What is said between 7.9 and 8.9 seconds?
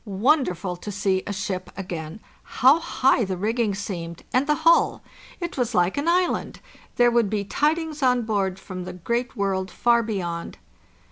on board from